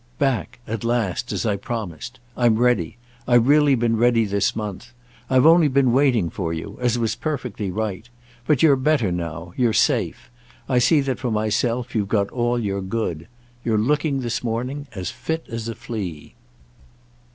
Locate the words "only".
5.45-5.67